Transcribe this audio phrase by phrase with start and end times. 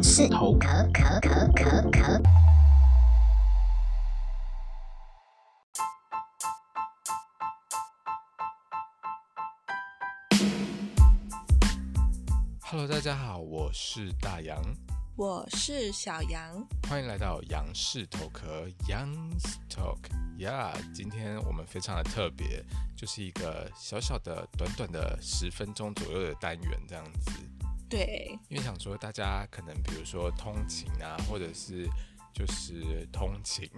[0.00, 2.22] 杨氏头壳壳壳壳壳。
[12.62, 14.58] Hello，大家好，我是大杨，
[15.16, 19.98] 我是小杨，欢迎来到杨氏头壳 Young's Talk。
[20.38, 22.64] 呀，今天我们非常的特别，
[22.96, 27.32] 就是一个小小的、短短的十分钟左右的单元这样子。
[27.90, 31.86] 对，因为想说大家可能比如说通勤啊，或者是
[32.32, 33.68] 就是通勤，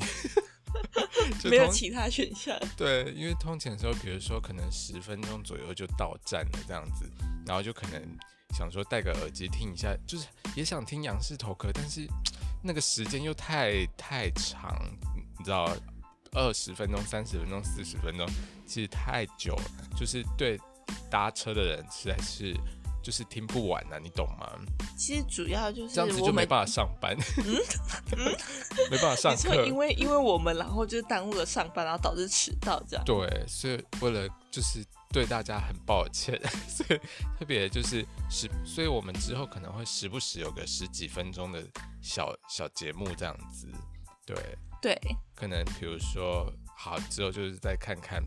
[1.41, 2.57] 通没有其他选项。
[2.77, 7.11] 对，因为通勤的时候，比如说可能十分钟左右就到站了这样子，
[7.47, 8.01] 然后就可能。
[8.55, 12.07] 想说戴个耳机听一下，就是也想听杨氏头壳，但是
[12.63, 14.79] 那个时间又太太长，
[15.39, 15.75] 你知道，
[16.33, 18.29] 二十分钟、三十分钟、四十分钟，
[18.67, 19.65] 其实太久了，
[19.97, 20.61] 就是对
[21.11, 22.55] 搭车的人实在是
[23.03, 24.49] 就是听不完啊，你懂吗？
[24.97, 27.57] 其实主要就是这样子就没办法上班，嗯？
[28.17, 28.37] 嗯、
[28.91, 33.05] 没办法上课，因为因为我们然后就耽误了上班，然后导致迟到这样。
[33.05, 34.85] 对，所以为了就是。
[35.13, 36.99] 对大家很抱歉， 所以
[37.39, 41.63] 特别就是时，所以我们之后可能会时不时有个十几分钟的
[42.01, 43.69] 小小节目这样子，
[44.25, 44.35] 对。
[44.81, 44.99] 对，
[45.35, 48.25] 可能比如说好之后就是再看看，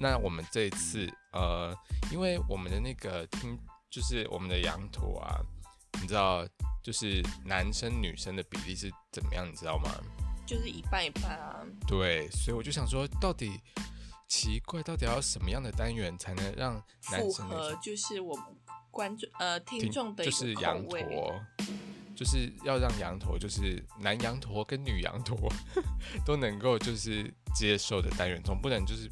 [0.00, 1.72] 那我们这一次呃，
[2.10, 3.56] 因为我们的那个听
[3.96, 5.40] 就是我们的羊驼啊，
[6.02, 6.46] 你知道
[6.82, 9.90] 就是男生女生的比例是怎么样，你知道吗？
[10.46, 11.64] 就是一半一半啊。
[11.88, 13.58] 对，所以我就想说到底。
[14.28, 16.74] 奇怪，到底要什么样的单元才能让
[17.12, 18.44] 男生符合就是我们
[18.90, 20.98] 观众呃听众的就是羊驼，
[22.16, 25.38] 就是要让羊驼就是男羊驼跟女羊驼
[26.26, 29.08] 都能够就是接受的单元，总不能就是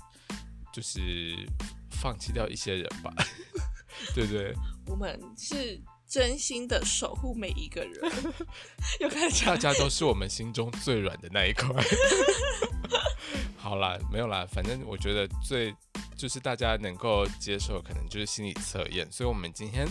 [0.72, 1.48] 就是
[1.92, 3.14] 放弃掉一些人吧？
[4.16, 4.52] 对不对？
[4.86, 8.12] 我们是真心的守护每一个人，
[9.00, 11.68] 有看大家都是我们心中最软的那一块。
[13.56, 15.74] 好啦，没有啦，反正我觉得最
[16.17, 19.86] 就是大家能够接受，可能就是心理测验，所以我们今天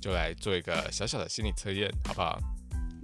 [0.00, 2.38] 就来做一个小小的心理测验，好不好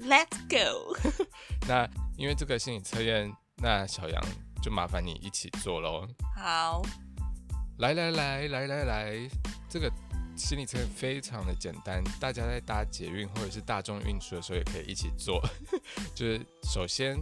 [0.00, 0.96] ？Let's go。
[1.68, 4.20] 那因为这个心理测验，那小杨
[4.60, 6.06] 就麻烦你一起做喽。
[6.36, 6.82] 好，
[7.78, 9.30] 来来来来来来，
[9.68, 9.88] 这个
[10.38, 15.42] 心理测验非常的简单，大家在搭捷运或者是大众运输的时候也可以一起做。
[16.14, 17.16] 就是首先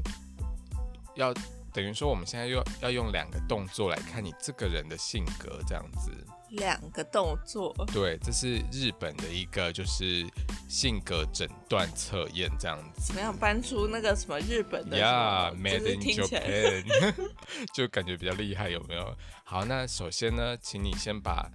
[1.14, 1.34] 要。
[1.72, 6.10] 等于说，我们现在要要用两个动作来看你这个人的性格，这样子。
[6.52, 7.74] 两个动作。
[7.92, 10.26] 对，这是日本的一个就是
[10.70, 13.02] 性格诊断测验，这样子。
[13.08, 17.14] 怎么样搬出那个什么日本的？Yeah，Made in Japan，
[17.76, 19.14] 就感觉比较厉害，有没有？
[19.44, 21.46] 好，那首先呢，请你先把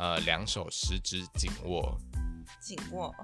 [0.00, 2.00] 呃两手食指紧握。
[2.58, 3.14] 紧握。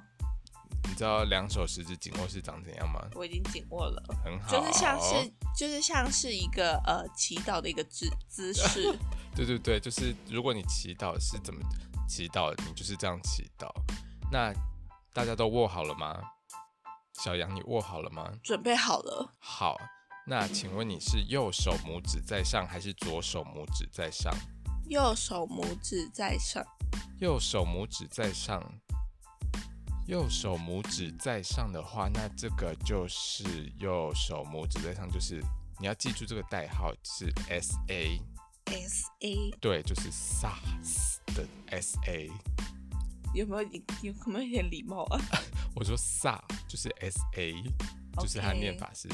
[0.84, 3.00] 你知道两手食指紧握是长怎样吗？
[3.14, 8.96] 我已经紧握了，很好，就是像是就是像是一个呃祈祷的一个姿姿势。
[9.34, 11.60] 对对对，就是如果你祈祷是怎么
[12.06, 13.68] 祈祷，你就是这样祈祷。
[14.30, 14.52] 那
[15.12, 16.22] 大家都握好了吗？
[17.14, 18.30] 小杨，你握好了吗？
[18.44, 19.34] 准备好了。
[19.40, 19.76] 好，
[20.26, 24.32] 那请问你是右手拇指在上还是左手拇指在上？
[24.88, 26.64] 右手拇指在上。
[27.18, 28.62] 右手拇指在上。
[30.06, 35.42] 右手拇指在上的话，那这个就是右手拇指在上，就是
[35.80, 38.20] 你要记住这个代号是 S A
[38.66, 42.30] S A，对，就是 SARS 的 S A。
[43.34, 43.68] 有没有
[44.02, 45.20] 有没有一点礼貌啊？
[45.74, 47.52] 我说 SA 就是 S A，
[48.20, 49.08] 就是它念法是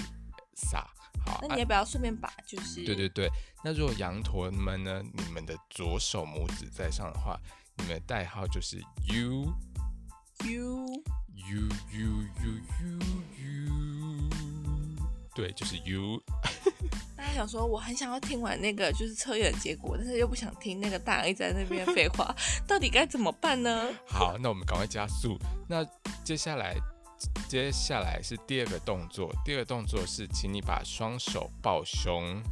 [0.57, 0.85] SA。
[1.25, 2.85] 好，那你要不要顺便把就是？
[2.85, 3.31] 对对对，
[3.63, 7.39] 那如果羊驼们呢，你们的左手拇指在上的话，
[7.77, 9.53] 你们的代号就是 U。
[10.45, 10.87] U
[11.37, 12.09] U U
[12.43, 12.99] U U
[13.39, 14.31] U，
[15.37, 16.21] 对，就是 U。
[17.17, 22.35] 大家想说，我很想要听完那个就是测验的结果，但是又不想听那个大人一直在那边废话，
[22.67, 23.88] 到底该怎么办呢？
[24.05, 25.38] 好，那我们赶快加速。
[25.69, 25.87] 那
[26.25, 26.75] 接下来，
[27.49, 29.33] 接下来是第二个动作。
[29.45, 32.43] 第二个动作是，请你把双手抱胸。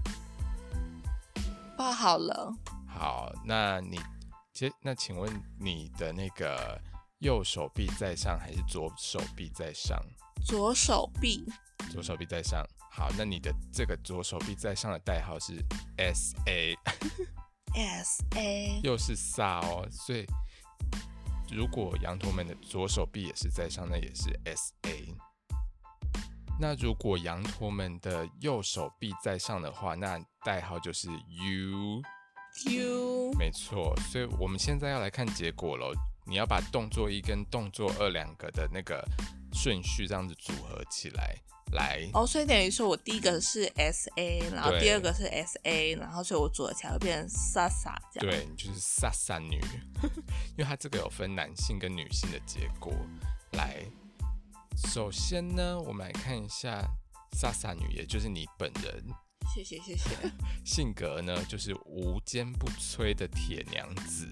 [1.76, 2.52] 抱好了。
[2.86, 3.98] 好，那你
[4.52, 6.80] 接，那请问你的那个。
[7.20, 10.02] 右手臂在上还是左手臂在上？
[10.42, 11.44] 左手臂。
[11.90, 12.66] 左手臂在上。
[12.90, 15.62] 好，那你的这个左手臂在上的代号是
[15.98, 16.74] S A。
[17.74, 18.80] S A。
[18.82, 20.24] 又是 SA 哦，所以
[21.52, 25.14] 如果羊驼们的左手臂也是在上，那也是 S A。
[26.60, 32.02] 那如果羊驼们的右手臂在上的话，那代号就是 U。
[32.70, 33.32] U。
[33.38, 35.92] 没错，所以我们现在要来看结果喽。
[36.26, 39.04] 你要把动作一跟动作二两个的那个
[39.52, 41.34] 顺序这样子组合起来
[41.72, 42.08] 来。
[42.12, 48.30] 哦，所以等于说我第一个是 S A，然后第二个是 S A，然后所以我组合起来会变成 Sasa 这样。
[48.30, 49.60] 对，就是 Sasa 女，
[50.56, 52.92] 因为它这个有分男性跟女性的结果。
[53.52, 53.84] 来，
[54.88, 56.82] 首先呢，我们来看一下
[57.32, 59.04] Sasa 女，也就是你本人。
[59.54, 60.10] 谢谢谢谢。
[60.64, 64.28] 性格呢，就是无坚不摧的铁娘子。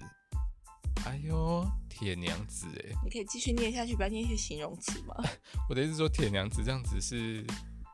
[1.05, 2.95] 哎呦，铁娘子哎！
[3.03, 5.15] 你可以继续念下去，不要念一些形容词吗？
[5.69, 7.45] 我的意思说，铁娘子这样子是，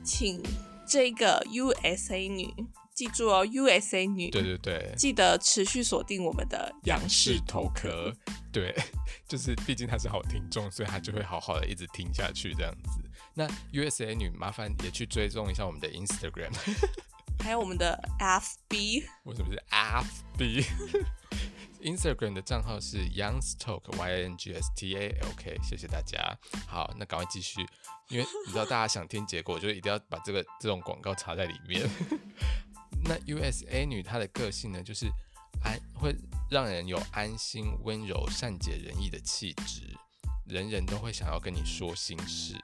[0.04, 0.42] 请
[0.88, 2.54] 这个 USA 女
[2.94, 8.14] 记住哦，USA 女，对对对，记得持续锁定我们的仰视头壳，
[8.54, 8.74] 对，
[9.28, 13.02] 就是毕竟她是好听众，所以她就会好好的一直听下去这样子。
[13.34, 16.54] 那 USA 女，麻烦也去追踪一下我们的 Instagram。
[17.40, 19.64] 还有我们的 FB，为什么是
[21.80, 26.38] FB？Instagram 的账号是 Youngstalk Y N G S T A L K，谢谢大家。
[26.68, 27.62] 好，那赶快继续，
[28.10, 31.88] 因为你知道大家想听结果， 就一定要把这个这种广告插在里面。
[33.06, 35.06] 那 USA 女她的个性呢，就是
[35.64, 36.16] 安会
[36.50, 39.84] 让人有安心、温柔、善解人意的气质，
[40.48, 42.56] 人人都会想要跟你说心事。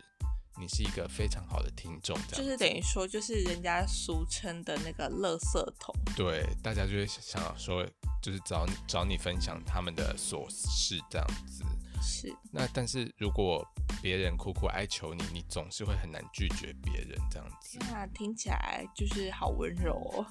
[0.62, 5.92] 你是一个非常好的听众，就是等于说，就是人家俗称的那个垃圾桶。
[6.16, 7.84] 对，大家就会想要说，
[8.22, 11.64] 就是找你找你分享他们的琐事这样子。
[12.00, 12.32] 是。
[12.52, 13.68] 那但是如果
[14.04, 17.80] 别人苦苦哀求你，你总是会很难拒绝别人这样子。
[17.90, 20.26] 那听起来就是好温柔哦。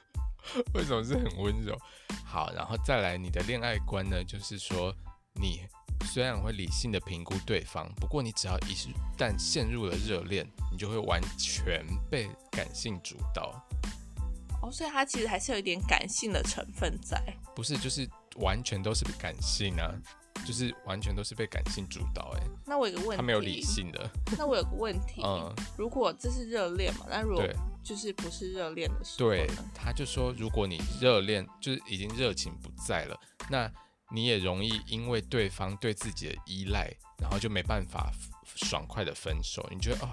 [0.72, 1.78] 为什么是很温柔？
[2.24, 4.24] 好，然后再来你的恋爱观呢？
[4.24, 4.94] 就是说
[5.34, 5.60] 你。
[6.06, 8.74] 虽然会理性的评估对方，不过你只要一
[9.16, 13.62] 旦陷入了热恋，你就会完全被感性主导。
[14.62, 17.22] 哦，所以他其实还是有一点感性的成分在。
[17.54, 19.92] 不是，就是完全都是感性啊，
[20.46, 22.34] 就是完全都是被感性主导。
[22.36, 24.10] 哎，那我有个问题，他没有理性的。
[24.36, 27.46] 那我有个问题，嗯，如果这是热恋嘛，那如果
[27.84, 33.70] 就是不是热恋的时候，对，他就说，如果你热恋，就是已经热情不在了，那。
[34.10, 38.10] 你也容易因为对方对自己的依赖，然后就没办法
[38.56, 39.66] 爽快的分手。
[39.70, 40.08] 你觉得哦，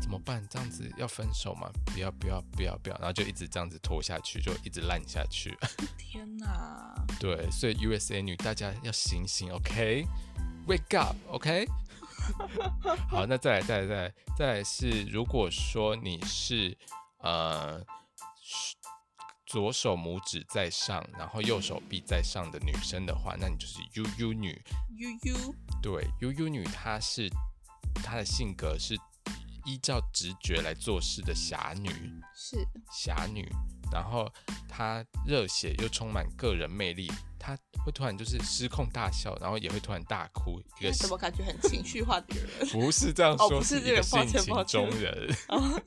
[0.00, 0.46] 怎么办？
[0.48, 1.70] 这样子要分手吗？
[1.86, 5.56] 不要不要不要不要，然后就一直这样子拖下去，就一直烂下去。
[5.98, 6.94] 天哪！
[7.18, 11.66] 对，所以 USA 女大家要醒醒，OK？Wake up，OK？
[13.10, 16.76] 好，那再来再来再来再来是，如果说你是
[17.18, 17.84] 呃。
[19.52, 24.58] 左手拇指在上，然后右手臂在上的女生的话，那你就是 UU 女。
[24.96, 27.28] UU 对，UU 女她是
[28.02, 28.96] 她的性格是
[29.66, 31.90] 依照直觉来做事的侠女，
[32.34, 33.46] 是侠女。
[33.92, 34.26] 然后
[34.66, 40.62] 她热血又充满个人魅力，她会突然就是失控大笑，然后也会突然大哭。
[40.80, 42.68] 一个什么感觉很情绪化的人？
[42.70, 45.28] 不是这样说，哦、不是这个性情中人，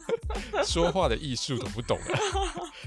[0.68, 2.20] 说话的艺术都不懂了。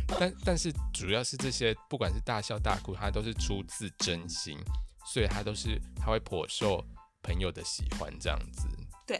[0.20, 4.58] 但但是主要是这些，不管是大笑大哭，他都是出自真心，
[5.06, 6.84] 所以他都是他会颇受
[7.22, 8.68] 朋友的喜欢这样子。
[9.06, 9.18] 对。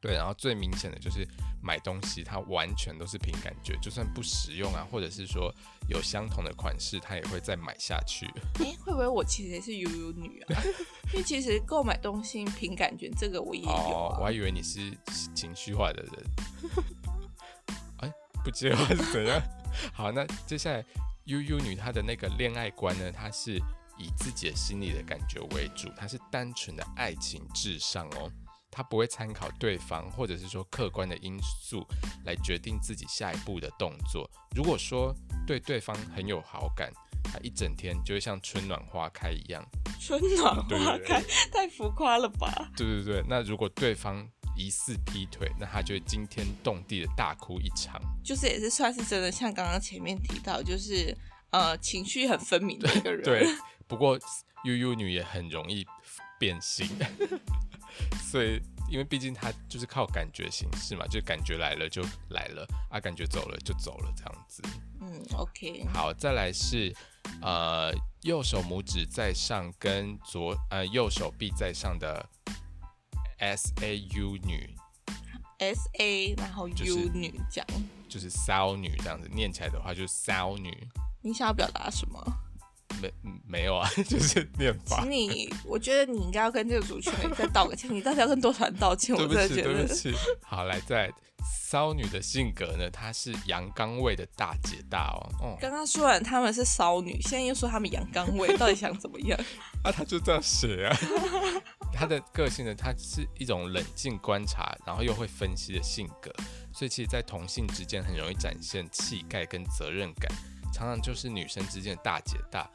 [0.00, 1.26] 对，然后最明显的就是
[1.60, 5.52] 买东西，它完全都是凭感觉，就算不实用啊，或者是说
[5.88, 8.26] 有相同的款式，它也会再买下去。
[8.60, 10.62] 哎，会不会我其实也是悠悠女啊？
[11.12, 13.74] 因为其实购买东西凭感觉，这个我也有、啊。
[13.74, 14.96] 哦，我还以为你是
[15.34, 16.12] 情绪化的人。
[17.98, 18.12] 哎，
[18.44, 19.42] 不接话是怎样？
[19.92, 20.84] 好，那接下来
[21.24, 23.10] 悠悠女她的那个恋爱观呢？
[23.10, 23.56] 她是
[23.98, 28.30] 以自己的心里的感觉为主，她是单纯的爱情至上哦。
[28.70, 31.86] 他不会参考对方，或者是说客观的因素
[32.24, 34.28] 来决定自己下一步的动作。
[34.54, 35.14] 如果说
[35.46, 36.92] 对对方很有好感，
[37.24, 39.64] 他一整天就会像春暖花开一样。
[40.00, 41.22] 春暖花开，
[41.52, 42.70] 太浮夸了吧？
[42.76, 48.00] 对对对，那如果对方疑似劈腿，那他就会惊天动地的大哭一场。
[48.24, 51.16] 就是也是算是真的，像刚刚前面提到，就是
[51.50, 53.22] 呃情绪很分明的一个人。
[53.22, 53.54] 对，对，
[53.86, 54.18] 不过
[54.64, 55.86] 悠悠女也很容易
[56.38, 56.88] 变心。
[58.30, 64.62] 所以，因为毕竟他就是靠感觉行事嘛，就感觉来了就来了啊，感觉走了就走了这样子。
[65.00, 65.86] 嗯，OK。
[65.92, 66.94] 好，再来是
[67.40, 67.92] 呃
[68.22, 72.28] 右手拇指在上跟左呃右手臂在上的
[73.38, 74.74] S A U 女
[75.58, 77.66] ，S A 然后 U 女这样，
[78.08, 80.88] 就是骚女这样子，念起来的话就是骚女。
[81.22, 82.20] 你想要表达什么？
[83.00, 83.12] 没
[83.46, 85.00] 没有啊， 就是念法。
[85.02, 87.92] 请你，我觉得你应该要跟这个主持人再道个歉。
[87.92, 89.14] 你到底要跟多少人道歉？
[89.14, 89.74] 我真的觉得。
[89.74, 90.12] 对不起，
[90.42, 91.12] 好，来，在
[91.70, 95.20] 骚女的性格呢，她是阳刚味的大姐大哦。
[95.40, 99.38] 哦，刚刚说完他们是骚女，现在又说他们阳刚味，到底想怎么样？
[99.84, 100.96] 啊，他就这样写啊。
[101.92, 106.32] 他的个性呢，他是一种冷静观察，然后又会分析的性格，
[106.72, 110.30] 所以其实，在同性之间很容易展现气概跟责任感。
[110.72, 112.68] 常常就是女生之间的大姐大，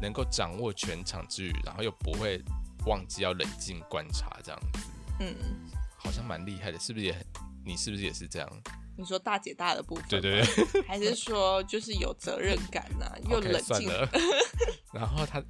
[0.00, 2.42] 能够掌握全场之余，然后又不会
[2.86, 4.80] 忘记要冷静观察这样子。
[5.20, 5.34] 嗯，
[5.96, 7.24] 好像蛮厉害的，是不是也很？
[7.64, 8.48] 你是不是也是这样？
[8.96, 10.04] 你说大姐大的部分？
[10.08, 10.82] 对对对。
[10.88, 13.88] 还是说就是有责任感呐、啊， 又冷静。
[13.88, 14.08] Okay,
[14.92, 15.42] 然后她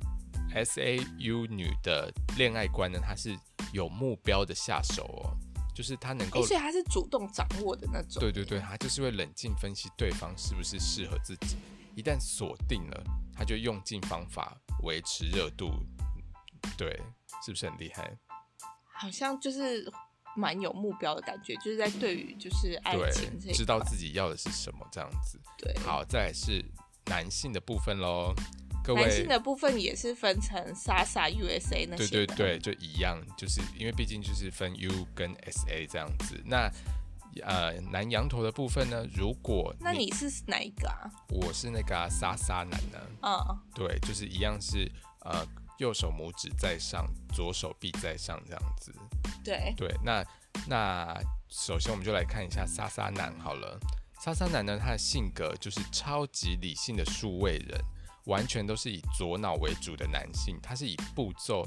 [0.53, 3.37] S A U 女的恋爱观呢，她是
[3.73, 5.37] 有目标的下手哦。
[5.75, 8.21] 就是他能够，而且他是主动掌握的那种。
[8.21, 11.57] 对对对，他就是会冷静分析对方是不是适合自己，
[11.97, 15.71] 一旦锁定了，他就用尽方法维持热度。
[16.77, 16.91] 对，
[17.45, 18.19] 是不是很厉害？
[18.93, 19.91] 好像就是
[20.37, 25.41] 蛮有目标的感觉，就是在对于就是爱情这，知道自己要的是什么这样子。
[25.57, 26.65] 对，好，再来是
[27.07, 28.35] 男性的部分喽。
[28.87, 36.41] 男性的部分也是分成 Sasa USA 那些，对对对，就一样，就是因为毕竟就是分 U 跟 SA 这样子。
[36.45, 36.71] 那
[37.43, 39.07] 呃，男羊头的部分呢？
[39.15, 41.09] 如果那你是哪一个啊？
[41.29, 42.99] 我是那个 Sasa 男呢。
[43.23, 45.47] 嗯，对，就是一样是呃，
[45.79, 48.93] 右手拇指在上，左手臂在上这样子。
[49.45, 50.25] 对对，那
[50.67, 51.17] 那
[51.49, 53.79] 首先我们就来看一下 Sasa 男好了。
[54.21, 57.81] Sasa 男呢，他的性格就是超级理性的数位人。
[58.31, 61.67] 完全都是以左脑为主的男性，他是以步骤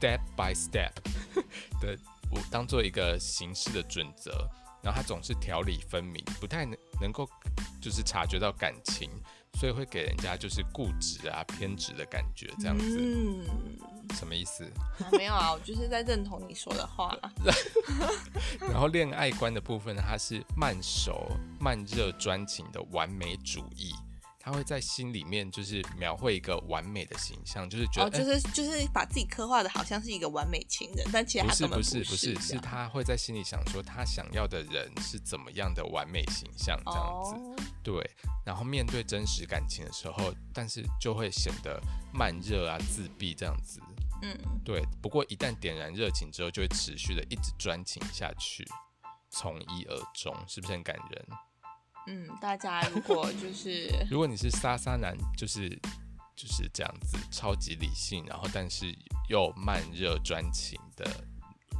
[0.00, 0.90] step by step
[1.80, 1.96] 的，
[2.30, 4.48] 我当做一个行事的准则，
[4.82, 7.28] 然后他总是条理分明，不太能能够
[7.78, 9.10] 就是察觉到感情，
[9.60, 12.98] 所以会给人家就是固执啊偏执的感觉，这样子。
[12.98, 13.44] 嗯，
[14.14, 14.64] 什么意思？
[14.98, 17.14] 啊，没有啊，我就是在认同你说的话。
[18.60, 21.30] 然后恋爱观的部分呢，他是慢熟、
[21.60, 23.92] 慢热、专情的完美主义。
[24.46, 38.08] 他会在心里面就是描绘一个完美的形象，就是觉得，哦、就是、欸、就是把自己刻画的好像是一个完美情人，但其实他不是，不是，不是，是他会在心里想说他想要的人是怎么样的完美形象这样子，哦、对。
[38.44, 41.82] 然后面对真实感情的时候，但是就会显得
[42.14, 43.80] 慢热啊、自闭这样子，
[44.22, 44.80] 嗯，对。
[45.02, 48.64] 不过一旦点燃热情之后，就会持续的一直专情下去，
[49.28, 51.26] 从一而终，是不是很感人？
[52.06, 55.68] 嗯，大家如果就是 如果你是莎莎男，就是
[56.36, 58.94] 就是这样子，超级理性，然后但是
[59.28, 61.04] 又慢热专情的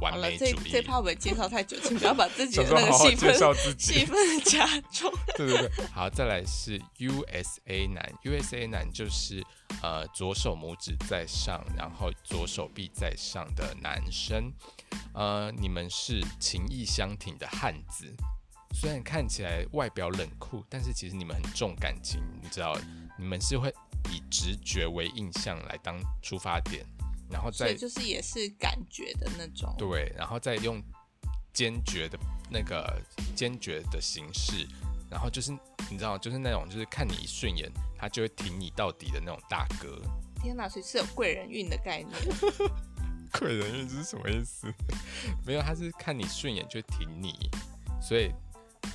[0.01, 0.71] 完美主义。
[0.71, 3.33] 这这怕我们介绍太久，请不要把自己的那个戏份
[3.77, 5.11] 戏份加重。
[5.37, 9.43] 对对对，好，再来是 USA 男，USA 男就是
[9.81, 14.51] 呃左手拇指在上，然后左手臂在上的男生。
[15.13, 18.05] 呃，你们是情意相挺的汉子，
[18.79, 22.77] 虽然看起来外表冷酷，但是其实你们很重感情，你知道，
[23.17, 23.73] 你们是会
[24.11, 26.85] 以直觉为印象来当出发点。
[27.27, 30.79] 然后再就是也是感觉的那种，对，然后再用
[31.51, 32.19] 坚决的
[32.51, 33.01] 那个
[33.35, 34.67] 坚决的形式，
[35.09, 35.51] 然后就是
[35.89, 37.67] 你知道，就是那种就是看你一顺眼，
[37.97, 39.99] 他就会挺你到底的那种大哥。
[40.39, 42.11] 天哪，所以是有贵人运的概念。
[43.39, 44.71] 贵人运是什么意思？
[45.43, 47.49] 没有，他是看你顺眼就挺你，
[47.99, 48.31] 所以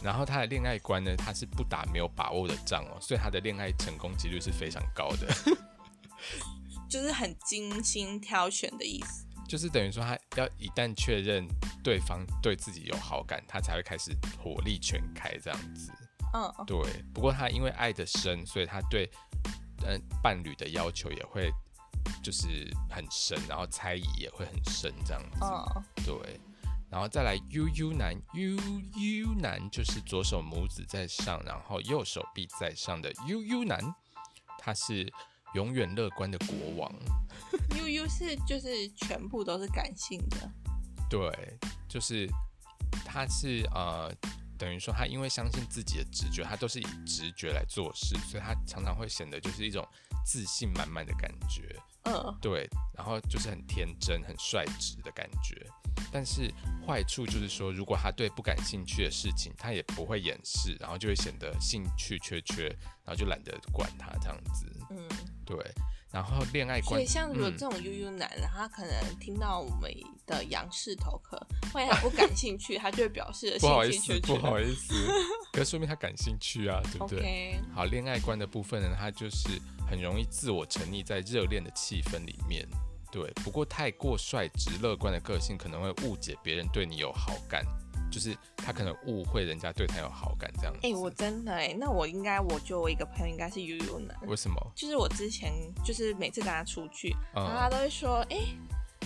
[0.03, 5.27] 然后他的恋爱观呢，他是不打没有把握的仗哦，所以他的恋爱成功几率是非常高的。
[6.89, 11.49] 就是很精心挑选的意思，就是等于说他要一旦确认
[11.83, 15.91] 对方对自己有好感，他才会开始火力全开这样子。
[16.35, 16.79] 嗯，对。
[17.15, 19.11] 不过他因为爱的深，所以他对
[19.87, 21.51] 嗯伴侣的要求也会
[22.23, 25.45] 就是很深，然后猜疑也会很深这样子。
[25.45, 26.41] 嗯，对。
[26.93, 33.81] 然后再来 UU 男，UU 男就是左手拇指在上，然后右手臂在上的 UU 男，
[34.59, 35.13] 他是。
[35.55, 36.91] 永远乐观的国王，
[37.77, 40.51] U U 是就是全部都是感性的，
[41.11, 42.27] 对，就是
[43.05, 44.11] 他是呃，
[44.57, 49.87] 等于说他因为相信自己的直觉，他都是以直觉来做事，所以他常常会显得就是一种
[50.25, 55.67] 自信满满的感觉，嗯，对，然后就是很天真、很率直的感觉。
[56.11, 56.53] 但是
[56.87, 62.69] 坏处就是说，如果他对不感兴趣的事情，他也不会掩饰，然后就会显得兴趣缺缺，
[63.05, 65.09] 然后就懒得管他这样子，嗯。
[65.45, 65.57] 对，
[66.11, 69.93] 然后恋爱观，所以像如果这种悠悠男，然后他可能听到我们
[70.25, 71.37] 的杨氏头壳，
[71.75, 74.95] 万一他不感兴趣，他就会表示 不好意思，不好意思，
[75.53, 77.61] 可是说明他感兴趣啊，对不对.
[77.75, 79.49] 好，恋爱观的部分呢，他就是
[79.93, 82.67] 很容易自我沉溺在热恋的气氛里面，
[83.11, 83.31] 对。
[83.45, 87.63] 不过太过率直乐观的个性，可能会误解别人对你有好感。
[88.11, 90.79] 就是他可能误会人家对他有好感这样子。
[90.83, 94.15] 哎、欸，我真的哎、欸，那我应该，我觉得我一个朋友应该是悠悠男。
[94.27, 94.73] 为什么？
[94.75, 95.53] 就是我之前
[95.85, 98.57] 就是每次跟他出去，嗯、然后他都会说，哎、欸，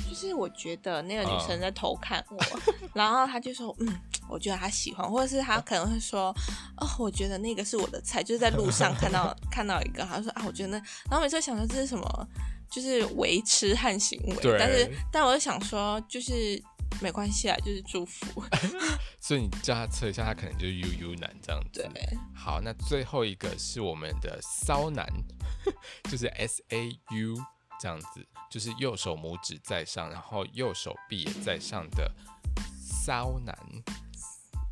[0.09, 2.37] 就是我觉得那个女生在偷看我，
[2.67, 6.35] 嗯、 然后她就说，嗯，我觉得她喜欢，或者是她可能会说，
[6.77, 10.77] 哦，我觉得那个是我的菜，就是在路上看到 看到一个，他说啊，我觉得那，
[11.11, 12.29] 然后每次想说这是什么，
[12.71, 16.63] 就是维持和行为，但是但我就想说，就是。
[17.03, 18.43] 没关系啊，就是祝福。
[19.21, 21.83] 所以你叫他测一下，他可能就是 UU 男这样子。
[21.93, 22.19] 对。
[22.35, 25.05] 好，那最后一个是我们的骚男，
[26.05, 27.37] 就是 SAU
[27.81, 32.11] 这样子，就是右手拇指在上，然后右手臂也在上的
[32.81, 33.57] 骚男。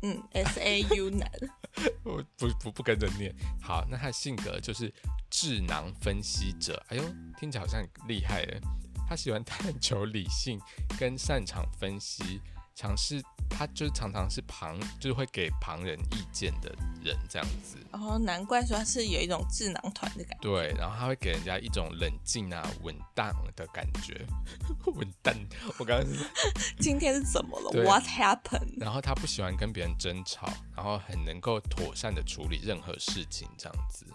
[0.01, 1.29] 嗯，SAU 男。
[2.03, 3.33] 我不不不跟着念。
[3.61, 4.93] 好，那他的性格就是
[5.29, 6.81] 智囊分析者。
[6.89, 7.03] 哎呦，
[7.39, 8.61] 听起来好像很厉害耶。
[9.07, 10.59] 他喜欢探求理性，
[10.99, 12.41] 跟擅长分析，
[12.75, 16.69] 尝试他就是常常是旁，就是会给旁人意见的
[17.03, 17.77] 人这样子。
[17.91, 20.41] 哦，难怪说他是有一种智囊团的感觉。
[20.41, 24.25] 对，然后他会给人家一种冷静啊、稳当的感觉。
[24.95, 25.33] 稳当，
[25.79, 26.25] 我刚刚是
[26.79, 28.79] 今天是怎么了？What happened？
[28.79, 34.05] 然后他不喜欢跟别人争吵，然后很能够妥善的处理任何事情这样子。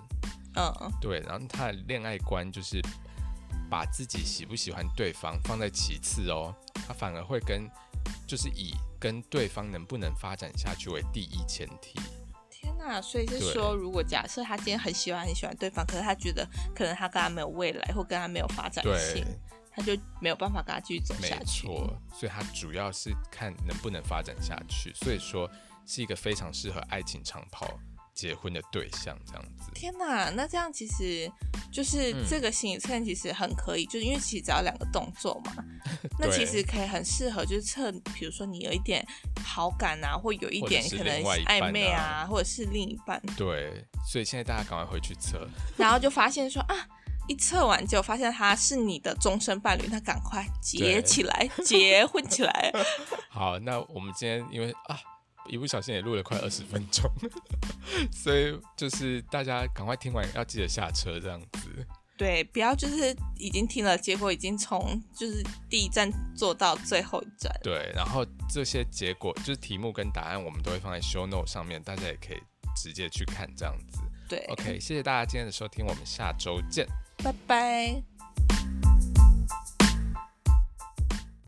[0.56, 2.82] 嗯，对，然后他的恋爱观就是。
[3.70, 7.70] 把自己喜不喜欢对方放在其次哦，他反而会跟，
[8.26, 11.98] 就是以跟对方能不能发展下去为第一前提。
[12.50, 19.24] 天哪，所以是说，如果假设他今天很喜欢很喜欢对方，可是他觉得可能他跟他没有未来，或跟他没有发展性，
[19.70, 21.66] 他就没有办法跟他继续走下去。
[21.66, 25.50] 没错，所以他主要是看能不能发展下去，所以说
[25.86, 27.78] 是一个非常适合爱情长跑
[28.20, 29.70] 结婚的对象这样子。
[29.74, 31.30] 天哪，那这样其实
[31.72, 35.54] 就是这个心理测验其实很可以，嗯、就是因为其实只要两个动作嘛，
[36.20, 39.02] 那其实可以很适合就是测，比如说你有一点
[39.42, 43.18] 好感啊，或有一点可能暧昧啊，或者是另一半。
[43.38, 46.76] 对，所以现在大家赶快回去测，然后就发现说啊，
[47.26, 52.70] 一测完就发现他是你的终身伴侣，那赶快结起来，结婚起来。
[53.30, 55.00] 好，那我们今天因为啊。
[55.50, 57.10] 一不小心也录了快二十分钟，
[58.12, 61.86] 所以就是大家赶快听完要记得下车这样子。
[62.16, 67.50] 对，不要就是已经听了，结果已经从就是第一站坐到最后一站。
[67.62, 72.40] 对，然后这些结果就是题目跟答案，我们都会放在 show note 上面，大家也可以
[72.76, 74.00] 直接去看这样子。
[74.28, 76.86] 对，OK，谢谢大家今天的收听，我们下周见，
[77.24, 78.02] 拜拜。